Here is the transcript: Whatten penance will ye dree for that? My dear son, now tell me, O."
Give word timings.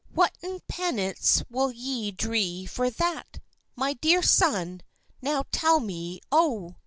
Whatten 0.15 0.61
penance 0.67 1.43
will 1.47 1.71
ye 1.71 2.09
dree 2.09 2.65
for 2.65 2.89
that? 2.89 3.37
My 3.75 3.93
dear 3.93 4.23
son, 4.23 4.81
now 5.21 5.43
tell 5.51 5.79
me, 5.79 6.19
O." 6.31 6.77